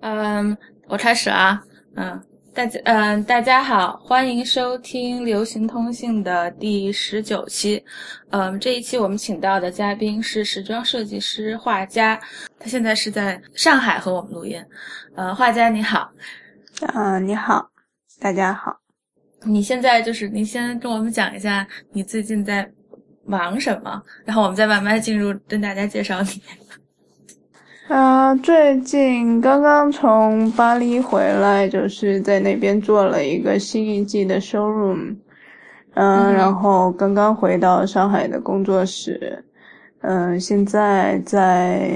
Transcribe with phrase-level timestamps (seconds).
[0.00, 0.56] 嗯，
[0.86, 1.60] 我开始啊。
[1.96, 2.20] 嗯，
[2.54, 7.82] 大家，嗯，大家好，欢迎收听流行通信的第十九期。
[8.30, 12.20] 嗯，这一期我们请到的嘉宾是时装设计师画家，
[12.60, 14.64] 他现在是在上海和我们录音。
[15.16, 16.10] 呃，画家你好。
[16.94, 17.68] 嗯，你好，
[18.20, 18.78] 大家好。
[19.42, 22.70] 你现在就是你先跟我们讲一下你最近在
[23.24, 26.42] 忙什么，然后我们再慢慢进入跟大家介绍你。
[27.88, 35.16] 啊，最近刚刚从巴黎回来，就是在那边做了一个新一季的 showroom，
[35.94, 39.42] 嗯，然后刚刚回到上海的工作室，
[40.02, 41.90] 嗯，现在在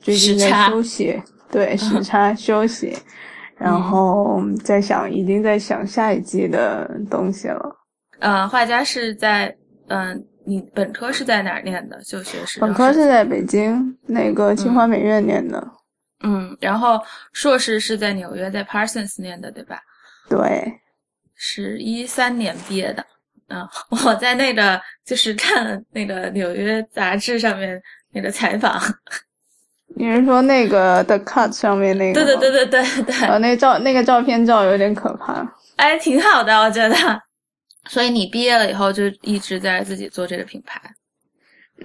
[0.00, 1.22] 最近在休息，
[1.52, 2.92] 对，时差休息，
[3.56, 7.76] 然后在想，已经在想下一季的东西了。
[8.18, 10.24] 呃，画家是在嗯。
[10.50, 11.96] 你本科是在哪儿念的？
[12.02, 15.64] 就学是本科是在北京那个清华美院念的，
[16.24, 17.00] 嗯，然后
[17.32, 19.78] 硕士是在纽约在 Parsons 念的，对吧？
[20.28, 20.80] 对，
[21.36, 23.06] 是一三年毕业的。
[23.46, 23.64] 嗯，
[24.04, 27.80] 我在那个就是看那个纽约杂志上面
[28.12, 28.76] 那个采访，
[29.94, 32.24] 你是说那个 The Cut 上面那个？
[32.24, 33.28] 对对对对对对。
[33.28, 35.46] 呃，那照那个照片照有点可怕。
[35.76, 36.96] 哎，挺好的，我觉得。
[37.88, 40.80] 所以你毕业了以后就一直在自己做这个品牌？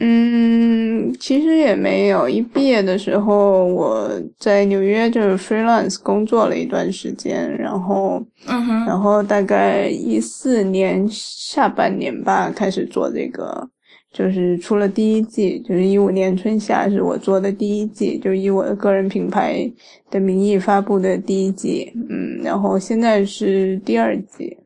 [0.02, 2.28] 嗯，其实也没有。
[2.28, 13.66] 一毕业的时候，我在纽约就是 freelance 工作了一段时间，然后，嗯哼，然后大概一四年下半年吧，开始做这个，
[14.12, 19.72] 就是出了第一季，就是一五年春夏是我做的第一季，就以我的个人品牌
[20.12, 24.58] 的名义发布的第一季，嗯，然后现在是第二季。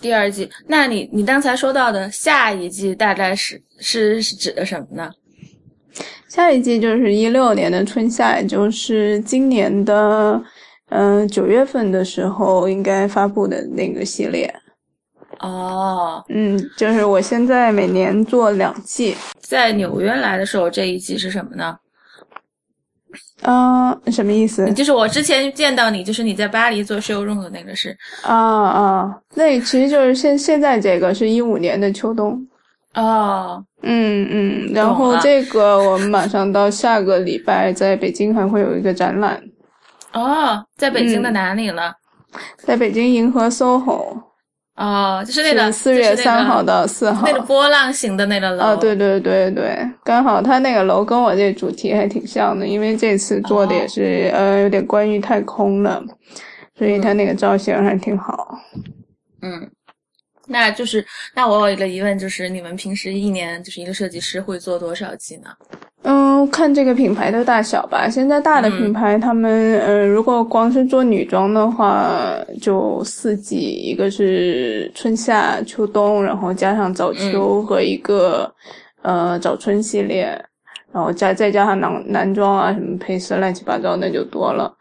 [0.00, 5.10] 第二季，那你你刚才说到的下一季大概是是指的什么呢？
[6.28, 10.40] 下一季就是一六年的春夏，也就是今年的
[10.90, 14.52] 嗯九月份的时候应该发布的那个系列。
[15.40, 19.16] 哦，嗯，就是我现在每年做两季。
[19.40, 21.76] 在纽约来的时候，这一季是什么呢？
[23.42, 24.70] 啊，什么意思？
[24.72, 32.46] 就是我之前见到你，就是你在巴黎做 showroom 的那个是啊啊，那其实就是现现在这个是一五年的秋冬
[32.94, 39.40] 哦，嗯嗯，然后这个我们马上到下个礼拜在北京还会有一个展览
[40.12, 41.94] 哦，在北京的哪里了？
[42.58, 44.29] 在北京银河 SOHO。
[44.76, 48.64] 哦，就是那个四月三号到四号，那个波浪形的那个楼。
[48.64, 56.02] 啊，对对对对，刚好它那个楼跟我这主题还挺像的，因为这次做的也是呃有点关于太空了，
[56.78, 58.58] 所以它那个造型还挺好。
[59.42, 59.70] 嗯，
[60.46, 61.04] 那就是
[61.34, 65.50] 那我有一个疑问，就是你们平时一年就是一个设计师会做多少季呢？
[66.02, 68.08] 嗯，看这个品牌的大小吧。
[68.08, 78.50] 现在大的品牌，他们呃，如果光是做女装的话，就四季，一个是春夏秋冬，然后加上早秋和一个
[79.02, 80.26] 呃早春系列，
[80.90, 84.74] 然后加再加上男男装啊什么配色乱七八糟那就多了。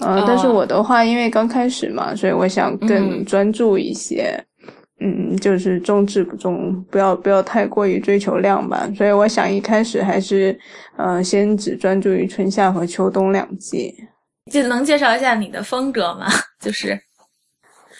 [0.00, 4.32] 呃，但是我的话，因为刚开始嘛，所以我想更专注一些。
[4.32, 4.44] 嗯，
[5.38, 8.88] 就是重质不重，不要不要太过于追求量吧。
[8.96, 10.58] 所以我想一开始还是，
[10.96, 13.94] 呃，先只专注于春夏和秋冬两季。
[14.52, 16.26] 就能介绍一下你的风格吗？
[16.62, 16.90] 就是，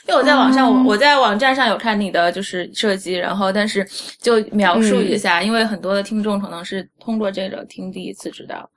[0.06, 3.86] 因为我在网上，我我在网站上有看你的就是设计，然后但是
[4.20, 8.70] 就描述一下，因为很多的听众可能是通过这个听第一次知道。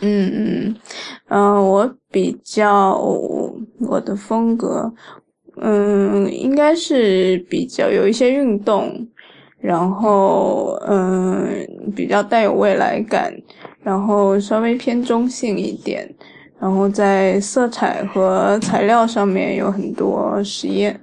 [0.00, 0.76] 嗯嗯
[1.28, 2.98] 嗯，我比较
[3.80, 4.92] 我的风格。
[5.60, 9.06] 嗯，应该是比较有一些运动，
[9.60, 13.32] 然后嗯，比较带有未来感，
[13.82, 16.12] 然后稍微偏中性一点，
[16.58, 21.00] 然后在色彩和材料上面有很多实验。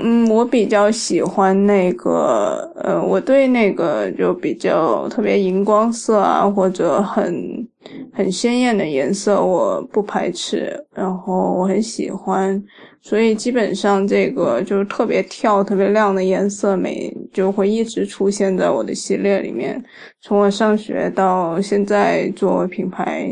[0.00, 7.66] 嗯，我比较喜欢那个，呃，我对那个就比较特别荧光色啊，或者很
[8.12, 12.62] 很鲜艳的颜色，我不排斥，然后我很喜欢，
[13.08, 19.82] 所以基本上这个就是特别跳、特别亮的颜色美就会一直出现在我的系列里面。
[20.20, 23.30] 从我上学到现在做品牌，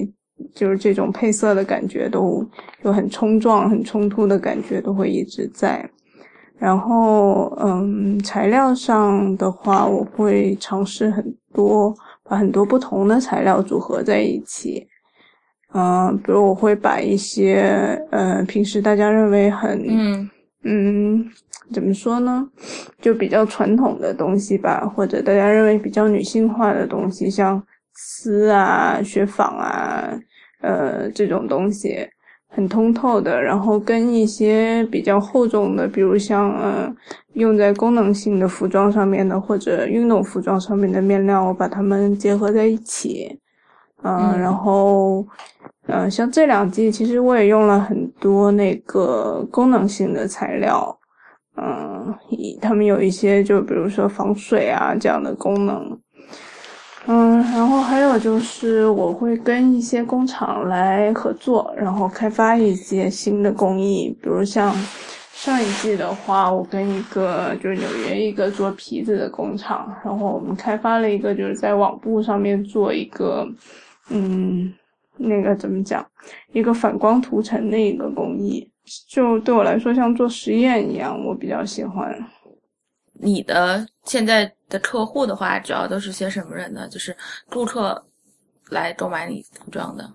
[0.55, 2.43] 就是这种配色的感觉都
[2.83, 5.87] 就很冲撞、很冲突的感觉都会一直在。
[6.57, 11.23] 然后，嗯，材料上的话，我会尝试很
[11.53, 11.95] 多，
[12.25, 14.87] 把很多不同的材料组合在一起。
[15.75, 20.31] 嗯，比如我会把一些，呃，平时大家认为很，嗯
[20.65, 21.27] 嗯，
[21.73, 22.49] 怎么说呢，
[23.01, 27.63] 就比较传统的东西吧，或者大家认为比较女性化的东西，像
[27.95, 30.19] 丝啊、雪纺啊，
[30.63, 32.09] 呃这种东西。
[32.49, 36.91] 很通透的，然后跟一些比较厚重的，比如像呃
[37.35, 43.39] 用在功能性的服装上面的，或者运动服装上面的面料，我把它们结合在一起。
[44.07, 45.27] 嗯，然后
[45.89, 50.97] 嗯，像这两季，其实我也用了很多那个功能性的材料。
[51.57, 52.15] 嗯，
[52.61, 55.99] 他们有一些就比如说防水啊这样的功能。
[57.07, 64.75] 嗯，然后还有就是我会跟一些工厂来合作，然后开发一些新的工艺，比如像
[65.33, 73.47] 上一季的话，我跟一个就是纽约一个做皮子的工厂，然后我们开发了一个就是在网布上面做一个，
[74.11, 74.73] 嗯，
[75.17, 76.07] 那个怎么讲，
[76.53, 78.71] 一个反光涂层的一个工艺，
[79.09, 82.15] 就对我来说像做实验一样，我比较喜欢。
[83.19, 86.87] 你的现在的客户的话，主要都是些什么人呢？
[86.89, 87.17] 就是
[87.49, 88.07] 顾客
[88.71, 90.13] 来购买你服装的。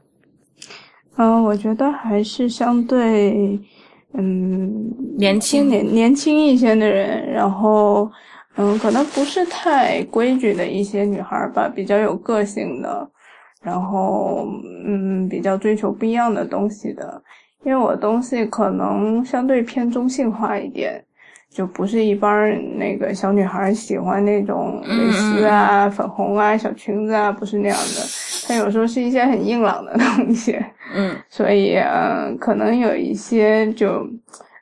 [1.18, 3.60] 嗯，我觉得还是相对，
[4.14, 8.10] 嗯，年轻年年轻一些的人，然后，
[8.56, 13.10] 嗯，可能不是太规矩的一些女孩吧，比较有个性的，
[13.62, 14.48] 然后，
[14.86, 17.22] 嗯，比较追求不一样的东西的。
[17.64, 21.04] 因为我东西可能相对偏中性化一点。
[21.54, 28.48] 就不是一般那个小女孩喜欢那种蕾丝啊、粉红啊、小裙子啊，不是那样的。
[28.48, 30.58] 它有时候是一些很硬朗的东西，
[30.96, 34.08] 嗯， 所以嗯，可能有一些就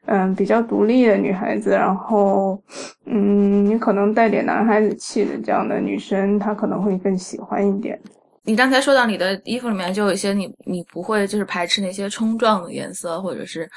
[0.07, 2.59] 嗯比较独立的女孩子，然后
[3.05, 7.99] 嗯，你可能带点男孩子气的这样的女生，她可能会更喜欢一点。
[8.43, 13.69] 你刚才说到你的衣服里面就有一些你你不会就是排斥那些冲撞的颜色，或者是。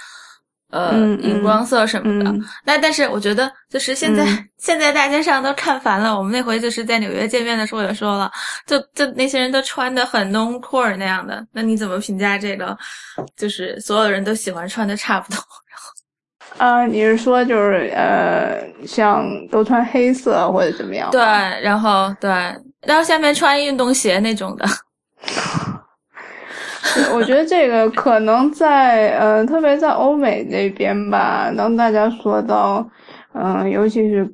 [0.74, 2.32] 呃，荧光色什么的，
[2.64, 4.24] 那但是我觉得就是现在
[4.56, 6.16] 现在大街上都看烦了。
[6.16, 8.32] 我们那回就是在纽约见面的时候也说了，
[8.66, 11.46] 就就那些人都穿的很 non core 那样的。
[11.52, 12.74] 那你怎么评价这个？
[13.36, 15.38] 就是所有人都喜欢穿的差不多。
[16.56, 21.10] 啊，你是说就是呃，像都穿黑色或者怎么样？
[21.10, 22.30] 对，然后对，
[22.86, 24.64] 然后下面穿运动鞋那种的。
[27.14, 32.86] 我觉得这个可能在呃，特别在欧美那边吧，当大家说到
[33.32, 34.30] 嗯，尤其是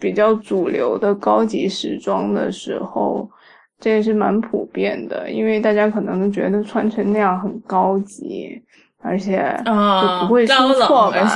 [0.00, 3.30] 比较主流的高级时装的时候，
[3.78, 8.60] 这也是蛮普遍的，因为大家可能觉得穿成那样很高级，
[9.00, 11.30] 而且就不会出错吧？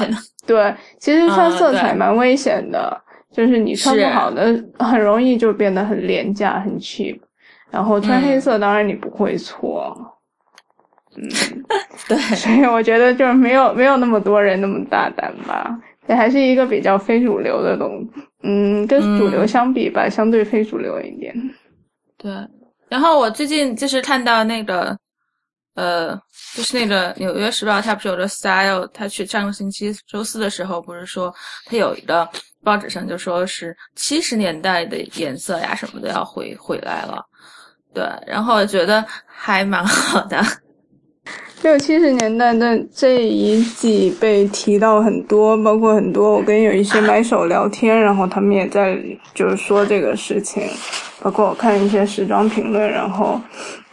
[0.44, 3.00] 对，其实穿色彩蛮危险的，
[3.32, 7.19] 就是你穿不好的，很容易就变得很廉价、很 cheap。
[7.70, 9.94] 然后穿黑色，当然你不会错。
[11.16, 11.28] 嗯，
[12.08, 18.08] 对，所以我觉得就是没有没有那么多人那么大胆吧，这还是一个比较非主流的东，
[18.42, 21.34] 嗯，跟主流相比吧，相对非主流一点。
[22.16, 22.32] 对，
[22.88, 24.96] 然后我最近就是看到那个，
[25.75, 26.15] 呃，
[26.55, 31.32] 就是那个《纽约时报》，它不是有个 style，它去上个星期周四的时候，不是说
[31.67, 32.29] 它有一个
[32.65, 37.25] 报纸上就说是七十年代的颜色呀什么的要回回来了，
[37.94, 40.43] 对，然后我觉得还蛮好的。
[41.62, 48.97] 六七十年代的这一季被提到很多，包括很多我跟有一些买手聊天，然后他们也在
[49.35, 50.62] 就是说这个事情，
[51.20, 53.41] 包括我看一些时装评论，然后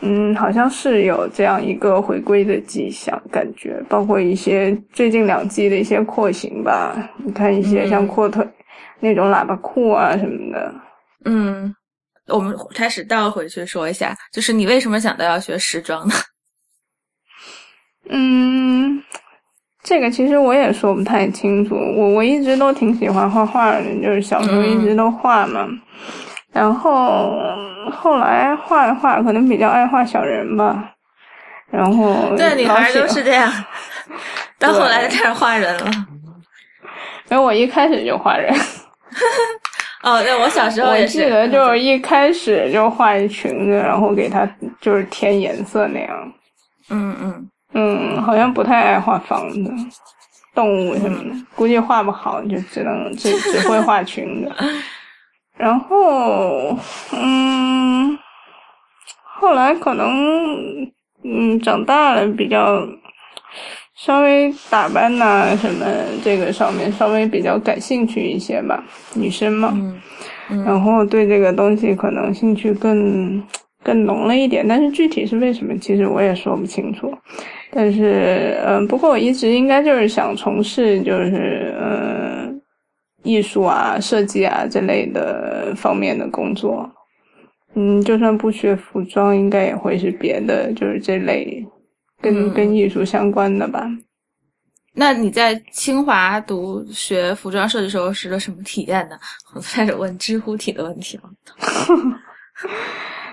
[0.01, 8.47] 嗯，好像是有这样一个回归的迹象，感觉包括一些最近两季的一些廓形吧，你看一些像阔腿
[8.99, 10.73] 那种喇叭裤啊什么的，
[11.25, 11.73] 嗯，
[12.27, 16.13] 我们开始倒回去说一下，就是你为什么想到要学时装呢？
[18.09, 19.01] 嗯，
[19.81, 21.73] 这个其实我也说不太清楚。
[21.75, 25.67] 我我一直都挺喜欢画画的，就是小时候一直都画嘛。
[26.55, 27.37] 然后
[27.91, 30.91] 后来画一画，可能比较爱画小人吧。
[31.69, 33.51] 然后对女孩都是这样，
[34.57, 35.91] 到后来就开始画人了。
[37.29, 38.55] 因为我一开始就画人。
[40.01, 41.23] 哦，对，我小时候也是。
[41.23, 44.47] 我记得就是一开始就画一裙子，然后给它
[44.79, 46.33] 就是填颜色那样。
[46.89, 47.49] 嗯嗯。
[47.73, 49.73] 嗯，好像不太爱画房子、
[50.53, 54.55] 动物什么的，估计画不好，就只能只只会画裙子。
[55.57, 56.77] 然后，
[57.13, 58.17] 嗯，
[59.39, 60.83] 后来可能，
[61.23, 62.85] 嗯，长大了比较
[63.95, 65.85] 稍微打扮呐什么
[66.23, 68.83] 这个上面稍微比较感兴趣一些吧，
[69.13, 69.73] 女生嘛，
[70.65, 73.41] 然后对这个东西可能兴趣更
[73.81, 77.17] 更浓了一点，但是具体是为什么，其实我也说不清楚。
[77.71, 82.24] 但是，嗯，不过我一直应该就是想从事就是嗯
[83.25, 86.89] 艺术啊、设计啊这类的方面的工作，
[87.73, 91.65] 嗯，就算不学服装，应该也会是别的，就是这类
[92.21, 93.85] 跟、嗯跟艺术相关的吧。
[94.97, 99.17] 那你在清华读学服装设计时候是个什么体验呢？
[99.53, 101.23] 我开始问知乎体的问题了。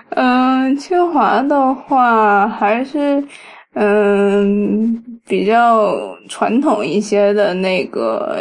[0.09, 3.23] 嗯， 清华的话还是
[3.75, 5.95] 嗯比较
[6.29, 8.39] 传统一些的那个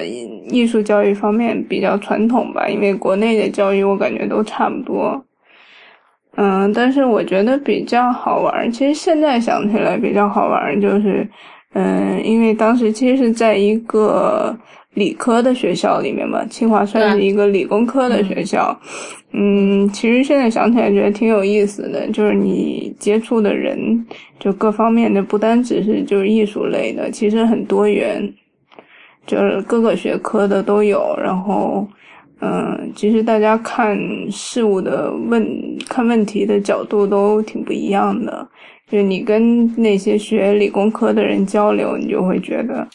[0.50, 5.24] 艺术教育方面比较传统吧，因为国内的教育我感觉都差不多。
[6.36, 11.28] 嗯，但是我觉得比较好玩，其实现在想起来比较好玩，就是
[11.74, 14.54] 嗯，因为当时其实是在一个
[14.94, 18.78] 理科的学校里面嘛，清华算是一个理工科的学校。
[19.32, 24.06] 嗯，其实现在想起来觉得挺有意思的，就是你接触的人，
[24.38, 28.30] 就各方面的，不单只是就是艺术类的，其实很多元，
[29.26, 31.16] 就是各个学科的都有。
[31.16, 31.88] 然后，
[32.42, 33.98] 嗯，其实大家看
[34.30, 38.46] 事物的问看问题的角度都挺不一样的。
[38.92, 42.86] 就你跟那些学理工科的人交流，你就会觉得，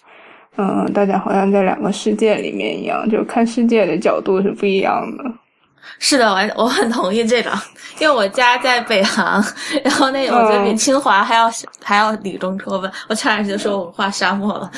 [0.56, 5.24] 嗯，大家好像在两个世界里面一样，就看世界的角度是不一样的。
[5.98, 7.52] 是的，我我很同意这个，
[8.00, 9.44] 因为我家在北航，
[9.84, 11.50] 然后那个我觉得比清华还要、
[11.82, 14.72] 还要理工科吧，我差点就说文化沙漠了。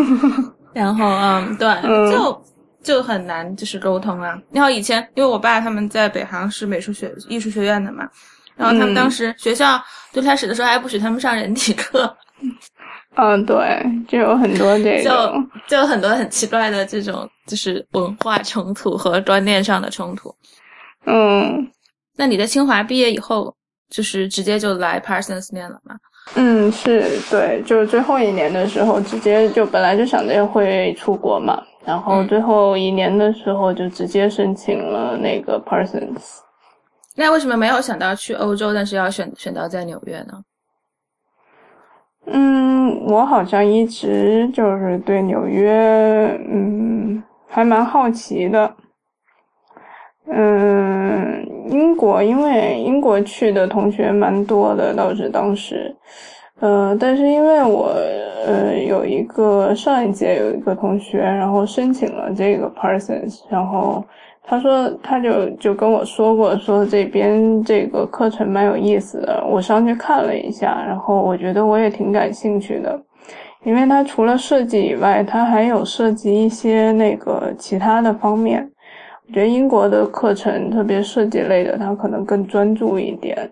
[0.72, 2.44] 然后嗯，对，嗯就
[2.82, 4.40] 就很难就是沟通啊。
[4.50, 8.08] 然后以前因为我爸他们在北航是美术学艺术学院的嘛，
[8.56, 9.80] 然后他们当时学校
[10.12, 12.16] 最开始的时候还不许他们上人体课，
[13.16, 20.34] 嗯，对，就有很多这就种，就有很多很奇怪的这种就是文化冲突和观念上的冲突。
[21.04, 21.70] 嗯
[22.16, 23.54] 那你在清华毕业以后，
[23.90, 25.94] 就是直接就来 Parsons 念了吗？
[26.34, 36.40] 嗯，是对，就是最后一年的时候，直接就本来就想着会出国嘛，然后嗯最后一年的时候就直接申请了那个 Parsons。
[37.16, 40.44] 那为什么没有想到去欧洲，但是要选选到在纽约呢？
[42.26, 48.74] 嗯，我好像一直就是对纽约，嗯，还蛮好奇的。
[50.28, 55.94] 嗯，英国因为英国去的同学蛮多的，倒是当时，
[56.60, 57.92] 呃，但是因为我
[58.46, 64.02] 呃有一个上一届有一个同学，然后申请了这个 Parsons，然后
[64.42, 72.98] 他说他就就跟我说过，说这边这个课程蛮有意思的，我上去看了一下，然后我觉得我也挺感兴趣的，
[73.64, 78.66] 因为它除了设计以外，它还有涉及一些那个其他的方面。
[79.28, 83.50] 我觉得英国的课程，特别设计类的，它可能更专注一点。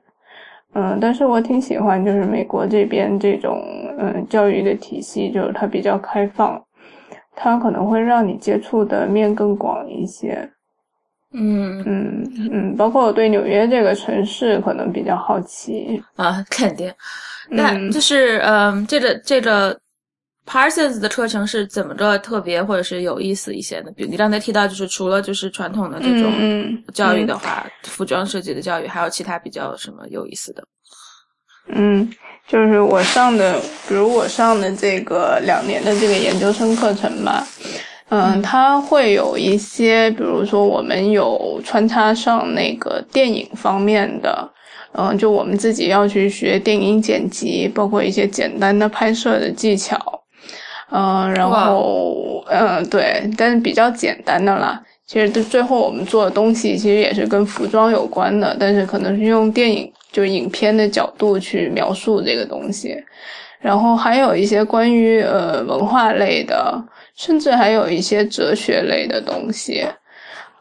[0.75, 3.63] 嗯，但是我挺喜欢，就是美国这边这种
[3.99, 6.61] 嗯教育的体系，就是它比较开放，
[7.35, 10.49] 它可能会让你接触的面更广一些。
[11.37, 16.01] 嗯嗯嗯，包括我对纽约这个城市可能比较好奇。
[16.17, 16.93] 啊，肯定。
[17.49, 19.77] 那嗯就是嗯，这个这个
[20.47, 23.91] Parsons 的课程是怎么着特别或者是有意思一些的？
[23.93, 26.33] 比如你刚才提到，就是除了就是传统的这种
[26.93, 30.63] 教育的话，服装设计的教育，还有其他比较什么有意思的？
[31.69, 32.07] 嗯，
[32.47, 33.59] 就是我上的，
[33.89, 37.43] 比如我上的这个两年的这个研究生课程吧，
[38.11, 44.47] 嗯，它会有一些，比如说我们有穿插上那个电影方面的，
[44.93, 49.99] 嗯，就我们自己要去学电影剪辑，包括一些简单的拍摄的技巧，
[50.97, 54.81] 嗯，然后嗯对，但是比较简单的啦。
[55.07, 62.97] 其实最后我们做的东西其实也是跟服装有关的，但是可能是用电影就影片的角度去描述这个东西，
[63.61, 66.81] 然后还有一些关于呃文化类的，
[67.17, 69.85] 甚至还有一些哲学类的东西，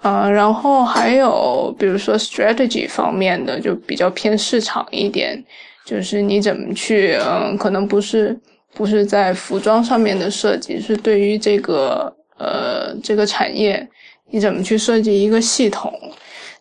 [0.01, 5.41] 呃，然后还有比如说 strategy 方面的，就比较偏市场一点，
[5.85, 8.37] 就是你怎么去，嗯、可能不是
[8.73, 13.87] 不是在服装上面的设计，是对于这个呃这个产业。
[14.29, 15.93] 你怎么去设计一个系统？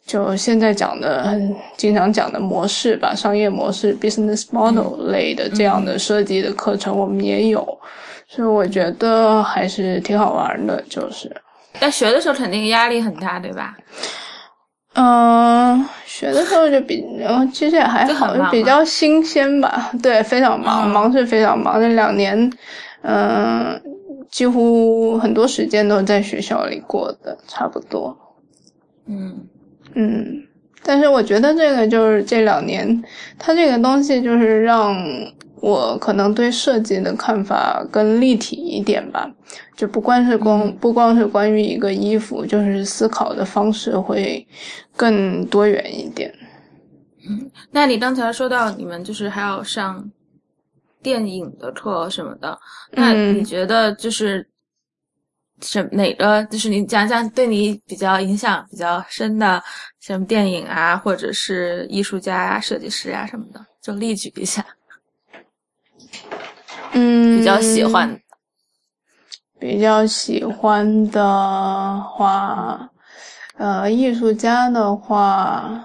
[0.04, 7.66] 就现在讲的很经常讲的模式吧，商业模式 （business model） 类的这样的设计的课程，我们也有，
[8.28, 10.82] 所以我觉得还是挺好玩的。
[10.90, 11.34] 就是，
[11.80, 13.74] 在学的时候肯定压力很大，对吧？
[14.94, 19.90] 嗯，学的时候就比，嗯，其实也还好，比较新鲜吧。
[20.02, 21.80] 对，非常忙，嗯忙是非常忙。
[21.80, 22.52] 这两年，
[23.02, 23.80] 嗯，
[24.30, 28.16] 几乎很多时间都在学校里过的，差不多。
[29.06, 29.46] 嗯
[29.94, 30.44] 嗯，
[30.82, 33.02] 但是我觉得这个就是这两年，
[33.38, 34.94] 它这个东西就是让
[35.62, 39.32] 我可能对设计的看法更立体一点吧，
[39.76, 40.76] 就不光是光嗯。
[40.80, 44.44] 不光是关于一个衣服，就是思考的方式会
[44.96, 46.34] 更多元一点。
[47.28, 50.04] 嗯，那你刚才说到你们就是还要上
[51.00, 52.58] 电影的课什么的，
[52.90, 53.38] 那嗯。
[53.38, 54.44] 你觉得就是
[55.60, 59.62] 什哪个就是你讲讲对你比较影响比较深的，
[60.00, 64.66] 什么电影啊，或者是艺术家呀、设计师啊什么的，就例举一下，
[66.92, 68.18] 嗯，比较喜欢。
[69.58, 72.90] 比较喜欢的话，
[73.58, 75.84] 呃，艺术家的话，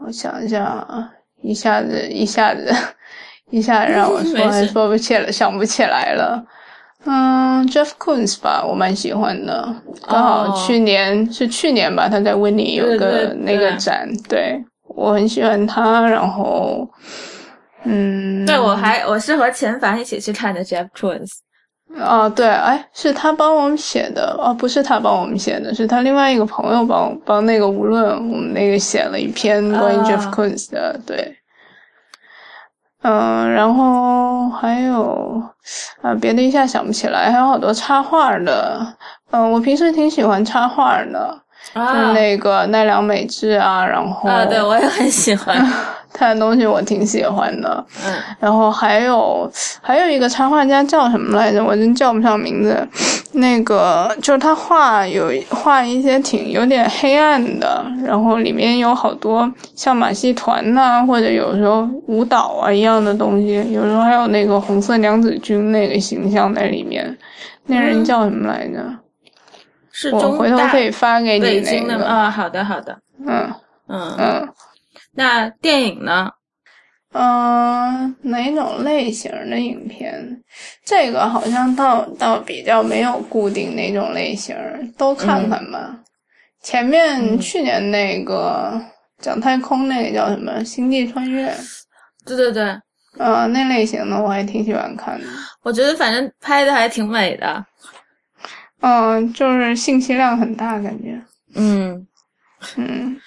[0.00, 1.08] 我想一下啊，
[1.40, 2.74] 一下子一下子
[3.50, 6.44] 一下子让我说还说不起来，想不起来了。
[7.04, 9.72] 嗯，Jeff Koons 吧，我蛮喜欢的。
[10.08, 16.00] 刚好哦去年、是去年吧，他在温尼有个那个对展，对我很喜欢他。
[16.08, 16.86] 然后，
[17.88, 21.30] 嗯，对，我还我是和钱凡一起去看的 Jeff Koons。
[21.98, 31.34] 哦，对，哎，是他帮我们写的，哦，不是他帮我们写的，是他另外一个朋友帮帮那个无论我们那个写了一篇关于啊 Jeff Koons 的，对，
[33.02, 35.42] 嗯，然后还有
[36.02, 38.86] 啊，别的一下想不起来，还有好多插画的，
[39.30, 41.40] 嗯，我平时挺喜欢插画的，
[41.74, 45.56] 就那个奈良美智啊，然后啊，对我也很喜欢。
[46.18, 49.48] 他的东西我挺喜欢的，嗯然后还有
[49.80, 51.62] 还有一个插画家叫什么来着？
[51.64, 52.86] 我真叫不上名字。
[53.32, 67.16] 那个就是他画有画一些挺有点黑暗的，然后里面有好多像马戏团呐、或者有时候舞蹈啊一样的东西，有时候还有那个红色娘子军那个形象在里面。
[67.66, 68.82] 那人叫什么来着？
[68.82, 68.98] 我
[69.92, 72.04] 是中大回头可以发给你那个。
[72.04, 72.98] 啊，好的好的。
[73.26, 73.52] 嗯
[73.88, 74.48] 嗯，嗯。
[75.18, 76.30] 那电影呢？
[77.12, 80.40] 嗯，哪种类型的影片？
[80.84, 84.54] 这个好像倒倒比较没有固定哪种类型，
[84.96, 85.98] 都看看吧。
[86.62, 88.80] 前面嗯去年那个
[89.18, 91.50] 讲太空那个叫什么《星际穿越》，
[92.24, 92.62] 对对对，
[93.18, 95.26] 呃，那类型的我还挺喜欢看的。
[95.64, 97.66] 我觉得反正拍的还挺美的。
[98.82, 101.20] 嗯，就是信息量很大，感觉。
[101.56, 102.06] 嗯，
[102.76, 103.20] 嗯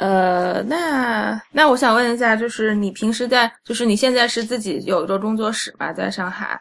[0.00, 6.58] 呃，那那我想问一下，就是你平时在，就是你现在是自己有一个工作室吧，在上海，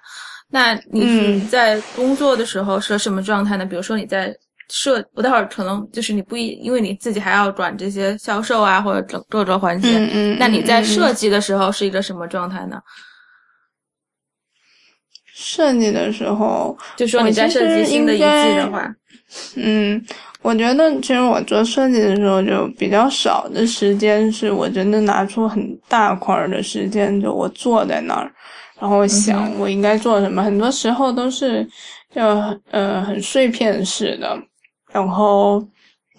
[0.50, 3.66] 那你在工作的时候是什么状态呢？
[3.66, 4.36] 比如说你在
[4.68, 10.38] 设，我待会儿可能就是你不一，因为你自己还要管这些销售啊，或者整各个环节，嗯嗯。
[10.38, 12.82] 那你在设计的时候是一个什么状态呢？
[15.34, 18.24] 设计的时候，就说你在设计新的一季
[18.58, 18.94] 的话，
[19.56, 20.04] 嗯，
[20.42, 28.32] 我觉得其实我做设计的时候就比较少的时间，是我真的拿出很大块儿的时间，就我坐在那儿，
[28.80, 30.42] 然后想我应该做什么。
[30.42, 31.68] 很多时候都是
[32.16, 32.22] 就
[32.72, 34.38] 呃很碎片式的，
[34.94, 35.60] 然后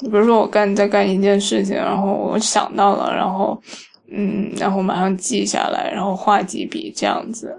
[0.00, 3.58] 比如说我干在干一件事情，然后我想到了，然后
[4.12, 7.56] 嗯，然后马上记下来，然后画几笔这样子。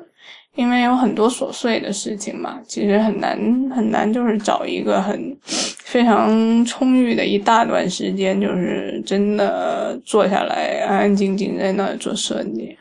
[0.55, 3.37] 因为有很多琐碎的事情嘛，其实很难
[3.73, 12.77] 很难，就是找一个很非常充裕的一大段时间，就是真的坐下来安安静静在那做设计。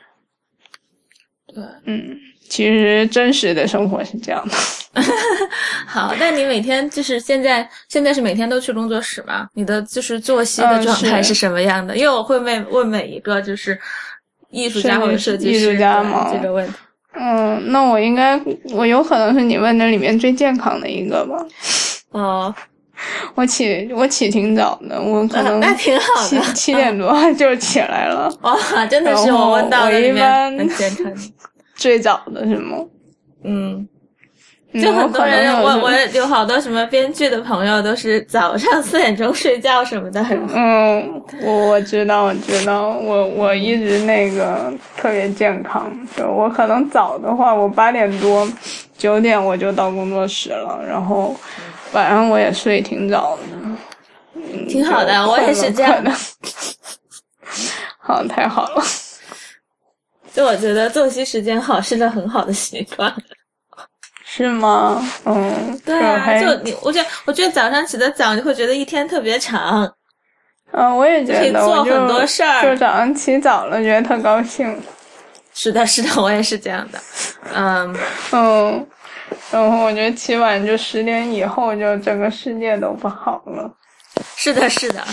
[1.46, 2.16] 对，嗯，
[2.48, 4.54] 其实真实的生活是这样的。
[5.86, 9.48] 好，那你每天就是现在现在是每天都去工作室吗？
[9.54, 11.96] 你的就是作息的状态是什么样的？
[11.96, 13.78] 因为我会问问每一个就是
[14.50, 16.72] 艺术家或者设计艺师术家吗这个问题。
[17.14, 18.40] 嗯，那我应该，
[18.72, 21.36] 我有可能是你问的里面最健康的一个吧。
[22.12, 22.54] 哦，
[23.34, 26.42] 我起我起挺早的，我可能那挺好七的。
[26.54, 28.32] 七点多 就起来了。
[28.42, 30.68] 哇，真的是我问到的我里面一般。
[31.74, 32.76] 最早的是吗？
[33.44, 33.88] 嗯，嗯
[34.74, 40.24] 就很多人，我我我有有好多什么编剧的朋友都是早上四点钟睡觉什么的。
[40.54, 48.48] 嗯，我我知道，我知道，我我一直那个特别健康，就我可能早的话，我八点多、
[48.96, 51.34] 九点我就到工作室了，然后
[51.92, 53.42] 晚上我也睡挺早的，
[54.36, 56.12] 嗯挺好的我也是这样的。
[57.98, 58.84] 好，太好了。
[60.32, 63.12] 就我觉得作息时间好是个很好的习惯。
[64.44, 65.06] 是吗？
[65.26, 69.92] 嗯，对啊，就你，我觉得我觉得早上起得早，你会觉得一天特别长。
[70.72, 74.80] 嗯，我也觉可以得，做很多事儿就早上起早了，觉得特高兴。
[75.52, 76.98] 是的，是的，我也是这样的。
[77.54, 77.96] 嗯，
[78.32, 78.86] 嗯，
[79.50, 83.70] 然后我觉得起晚就十点以后，就整个世界都不好了。
[84.36, 85.04] 是的，是的，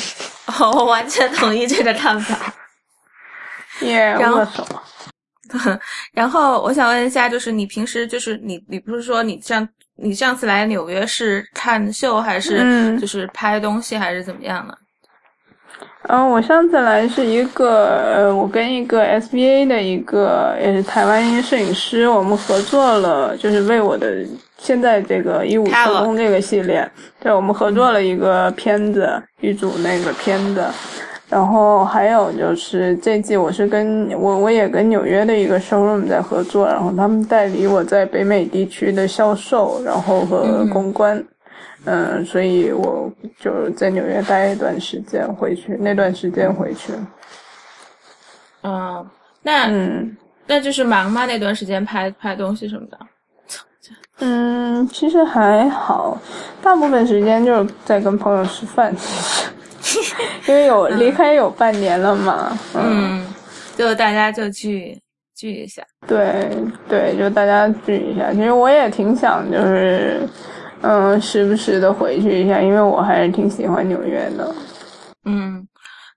[0.59, 2.37] 哦，我完全同意这个看法。
[3.81, 4.65] 耶，然后握手。
[6.13, 14.73] 然后我想问一下，就是你平时就是你，你不是说你上你上次来纽约是看秀还是嗯就是拍东西还是怎么样呢？
[16.09, 24.25] 嗯，我上次来是一个，呃，我跟一个 SBA 的一个也是台湾一个摄影师，我们合作了，就是为我的
[24.57, 30.65] 现在这个一五成功这个系列，对，我们合作了一个片子，一组那个片子。
[31.29, 41.23] 然后还有就是这季我是跟我我也跟纽约的一个 showroom 在合作，然后他们代理我在北美地区的销售，然后和公关。
[41.85, 43.09] 嗯，所以我
[43.39, 46.91] 就在纽约待一段时间，回去那段时间回去。
[48.63, 49.05] 嗯，
[49.41, 51.25] 那嗯，那就是忙吗？
[51.25, 52.97] 那段时间拍拍东西什么的？
[54.19, 56.17] 嗯，其实还好，
[56.61, 58.93] 大部分时间就是在跟朋友吃饭，
[60.47, 62.57] 因为有离开有半年了嘛。
[62.73, 63.25] 嗯，
[63.75, 64.99] 就大家就聚
[65.35, 65.83] 聚一下。
[66.07, 66.49] 对
[66.87, 68.31] 对，就大家聚一下。
[68.33, 70.27] 其实我也挺想就是。
[70.83, 74.53] 嗯，时不时的回去一下，因为我还是挺喜欢纽约的。
[75.25, 75.67] 嗯，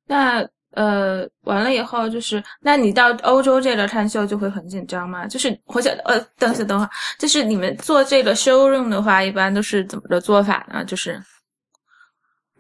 [0.07, 5.27] 那呃，完了以后就是，那你到欧洲这个看秀就会很紧张吗？
[5.27, 10.85] 就是我想，呃，等下等会儿，就是你们做这个 showroom 的话，一般都是怎么个做法呢？
[10.85, 11.19] 就是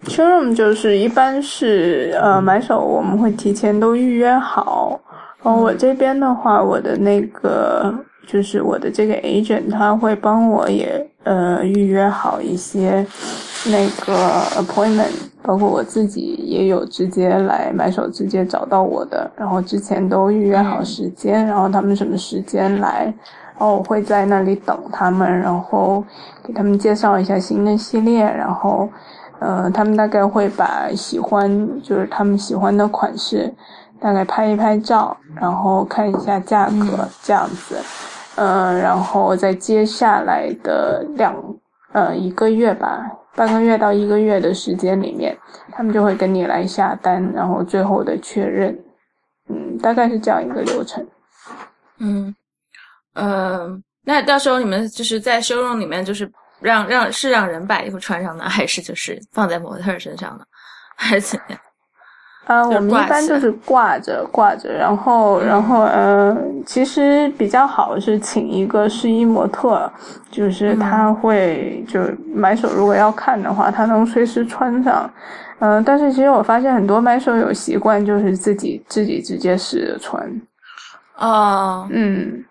[0.05, 5.01] showroom 就是一般是呃买手我们会提前都预约好，
[5.43, 7.95] 然后我这边的话，我的那个。
[8.27, 13.05] 就是我的这个 agent，他会帮我也呃预约好一些
[13.67, 14.15] 那个
[14.55, 15.11] appointment，
[15.43, 23.13] 包括我自己也有直接来买手直接找到我的，然后之前都预约好时间，然后他们什么时间来，
[23.59, 26.05] 然后我会在那里等他们，然后
[26.45, 28.89] 给他们介绍一下新的系列，然后
[29.41, 33.53] 呃他们大概会把喜欢就是他们喜欢的款式
[34.01, 37.77] 大概拍一拍照，然后看一下价格这样子。
[38.37, 41.35] 嗯，然后在接下来的两
[41.93, 45.37] 呃一个月吧，半个月到一个月的时间里面，
[45.73, 48.79] 他们就会跟你来下单，然后最后的确认，
[49.49, 51.07] 嗯，大概是这样一个流程。
[51.99, 52.35] 嗯，
[53.15, 53.69] 呃，
[54.05, 60.45] 那到时候你们就是在修容里面，就是让让是让人把衣服穿上呢，还是就是放在模特身上呢，
[60.97, 61.59] 还是怎样？
[62.47, 69.89] 啊，我们一般就是挂着挂着，然后然后呃，其实比较好是请一个试衣模特，
[70.33, 72.01] 就是他会就
[72.35, 75.09] 买手如果要看的话，他能随时穿上。
[75.61, 80.29] 嗯，但是其实我发现很多买手有习惯就是自己自己直接试着穿。
[81.19, 82.43] 哦，嗯，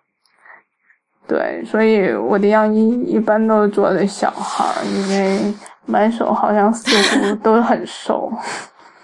[1.30, 5.54] 对，所以我的样衣一般都是做的小孩，因为
[5.86, 6.90] 买手好像似
[7.20, 8.34] 乎 都很瘦。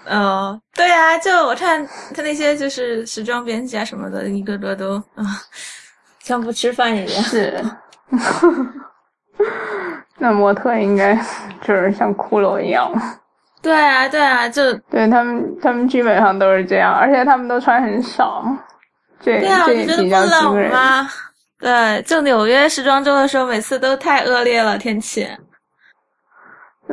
[0.08, 5.22] 嗯，对啊，就我看他那些就是时装编辑啊什么的，一个个都啊，
[6.18, 7.22] 像不吃饭一样。
[7.22, 7.64] 是，
[10.18, 11.14] 那模特应该
[11.62, 12.92] 就是像骷髅一样。
[13.62, 18.44] 对啊，对啊，就对他们，他们基本上都是这样，而且他们都穿很少。
[19.20, 20.72] 这这也比较惊人。
[21.58, 25.26] 对，就纽约时装周的时候，每次都太恶劣了天气。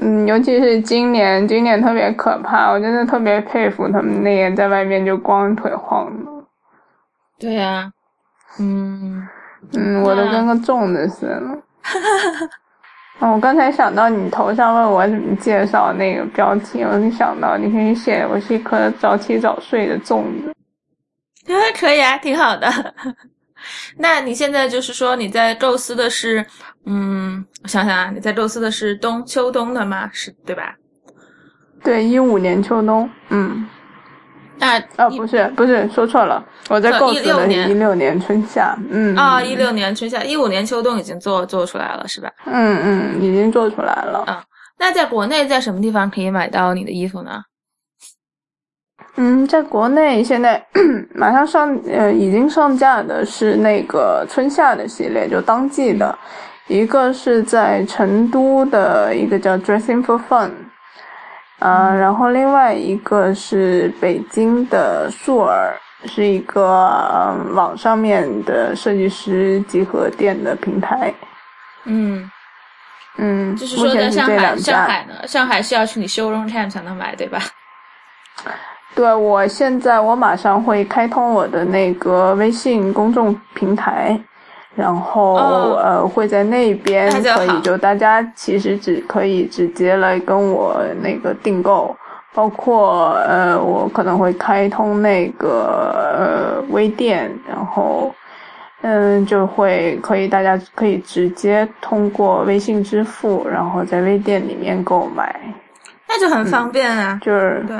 [0.01, 6.31] 嗯，尤其是今年，今年特别可怕，我真的特别佩服他们那个在外面就光腿晃的。
[7.39, 7.91] 对呀，
[8.59, 9.27] 嗯
[9.73, 11.41] 嗯，我都跟个粽子似的。
[13.19, 20.53] 哦，我刚才想到你头上问我怎么介绍那个标题，我就想到你可以写我是一颗早起早睡的粽子。
[21.79, 22.67] 可以啊，挺好的。
[23.97, 26.45] 那你现在就是说你在构思的是，
[26.85, 30.09] 嗯，我想想啊，你在构思的是冬秋冬的吗？
[30.13, 30.75] 是对吧？
[31.83, 33.67] 对，一五年秋冬，嗯。
[34.59, 39.15] 那啊，不是，不是，说错了，我在构思的是一六年春夏，嗯。
[39.15, 42.29] 啊，一六年春夏，一五年秋冬已经做做出来了，是吧？
[42.45, 44.23] 嗯嗯，已经做出来了。
[44.27, 44.37] 嗯，
[44.77, 47.41] 那在国内在什么地方可以买到你的衣服呢？
[49.15, 50.65] 嗯，在国内现在
[51.13, 56.17] 马上上呃已经上架的是那个春夏的系列，就当季的，
[56.67, 60.51] 一个是在成都的一个叫 Dressing for Fun，
[61.59, 71.13] 啊，然后另外一个是北京的素儿，是一个网上面的设计师集合店的平台。
[71.85, 72.27] 嗯
[73.17, 77.39] 嗯，就是说在上海，上海呢，上海是要去你 showroom time 才能买，对吧？
[78.95, 84.15] 对，我现在我马上会开通我的那个微信公众平台，
[84.75, 85.33] 然后
[85.77, 91.95] 呃会在那边可以就大家其实只可以直接来跟我那个订购，
[92.35, 98.13] 包括呃我可能会开通那个呃微店，然后
[98.81, 105.35] 嗯就会可以大家可以直接通过微信支付，然后在微店里面购买，
[106.07, 107.75] 那就很方便啊，就是对。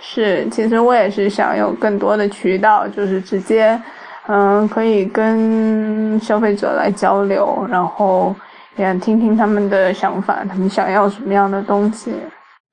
[0.00, 3.80] 是，其实我也是想有更多的渠道，就是直接，
[4.28, 8.34] 嗯，可以跟消费者来交流，然后
[8.76, 12.12] 也听听他们的想法，他们想要什么样的东西。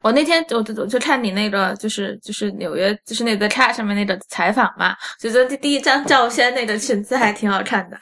[0.04, 7.98] 我那天我就我就看你那个就是就是纽约就是那个 chat 上面那个采访嘛，觉得第第一张照片那个裙子还挺好看的。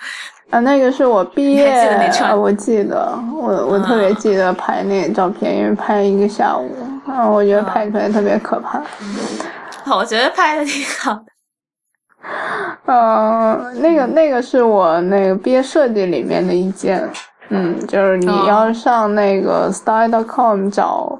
[0.49, 1.71] 啊，那个是我毕业，
[2.35, 8.81] 我记得，我我特别记得拍那个照片，因为拍一个下午，啊，我觉得拍出来特别可怕。
[9.95, 11.25] 我觉得拍的挺好的。
[12.85, 17.09] 嗯，那个那个是我那个毕业设计里面的一件，
[17.49, 21.19] 嗯，就是你要上那个 style.com 找。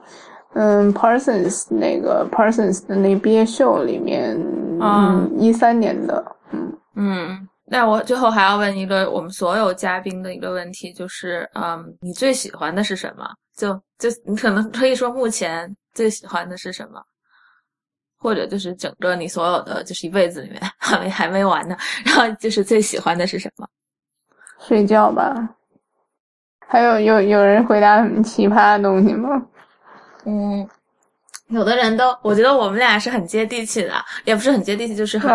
[0.54, 4.38] 嗯，Parsons 那个 Parsons 的那毕业秀里面，
[4.82, 13.26] 嗯，一三年的，嗯嗯，那我最后还要问一个我们所有嘉宾的一个问题，就是，嗯，你最喜欢的是什么？
[13.62, 17.00] 就就你可能可以说目前最喜欢的是什么，
[18.18, 23.68] 或者就是整个你所有的就是一辈子里面 还没还没完呢，然后就是最喜欢的是什么？
[24.68, 25.48] 睡觉吧。
[26.68, 29.30] 还有有有人回答很奇葩的东西吗？
[30.26, 30.68] 嗯，
[31.50, 33.94] 有的人都，我觉得我们俩是很接地气的，
[34.24, 35.30] 也不是很接地气，就是很，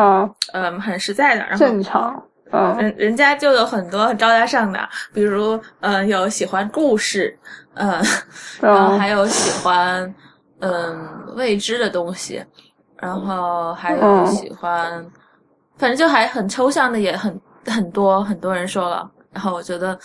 [0.52, 1.42] 嗯，很实在的。
[1.42, 2.20] 然后正常，
[2.52, 7.38] 嗯，人人家就有很多很高大上的，比如，嗯，有喜欢故事，
[7.76, 8.02] 嗯，
[8.60, 10.14] 然后还有喜欢，
[10.58, 12.44] 嗯，未知的东西，
[12.98, 15.04] 然后还有喜欢，
[15.78, 19.10] 反正就还很抽象的，也很很多很多人说了。
[19.32, 19.98] 然后我觉得。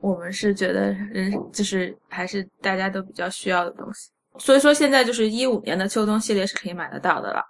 [0.00, 7.42] 我们是觉得人就是还是大家都比较需要的东西，所以说现在就是一五年的秋冬系列是可以买得到的了。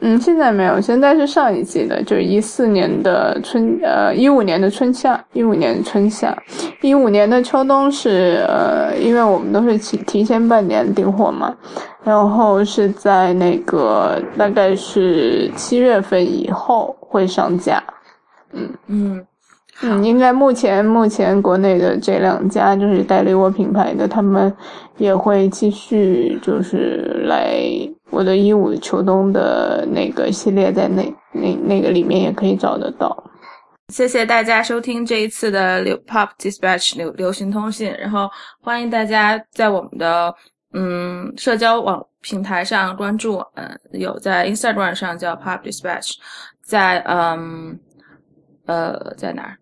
[0.00, 6.36] 嗯，现在没有，现在是上一季的，就是一四年的春，呃，一五年的春夏，一五年春夏，
[6.80, 11.52] 一五年的秋冬是呃，因为我们都是提提前半年订货嘛，
[12.04, 17.82] 然后是在那个大概是七月份以后会上架。
[18.52, 19.26] 嗯嗯。
[19.80, 24.52] 嗯，应该目前目前国内的这两家就是代理我品牌的，他们
[24.96, 27.60] 也会继续就是来
[28.10, 33.16] 我的一五秋冬的那个系列，在那那那个里面也可以找得到。
[33.92, 38.28] 谢谢大家收听这一次的流 Pop Dispatch 流流行通信，然后
[38.60, 40.34] 欢迎大家在我们的
[40.74, 46.14] 嗯社交网平台上关注，嗯，有在 Instagram 上叫 Pop Dispatch，
[46.64, 47.78] 在嗯
[48.66, 49.56] 呃在哪儿？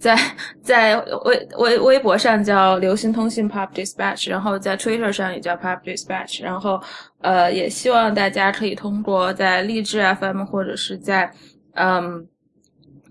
[0.00, 0.16] 在
[0.62, 6.82] 在微微微博上叫流行通信 Pop Dispatch，然后在 Twitter 上也叫 Pop Dispatch，然后
[7.20, 11.30] 呃也希望大家可以通过在荔枝 FM 或者是在
[11.74, 12.26] 嗯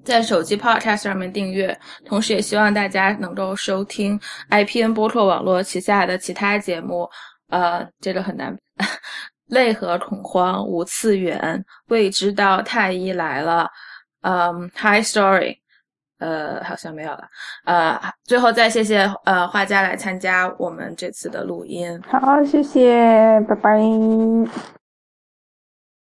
[0.04, 7.08] 在手机 Podcast 上面订阅，同时也希望大家能够收听 IPN 播客网络旗下的其他节目，
[7.49, 8.58] 呃这个很难，
[9.49, 13.69] 泪和恐慌、无次元、未知道太医来了，
[14.21, 15.58] 嗯 High Story。
[16.19, 17.23] 呃，好像没有了。
[17.65, 21.99] 呃，最后再谢谢呃画家来参加我们这次的录音。
[22.08, 24.78] 好，谢谢，拜拜。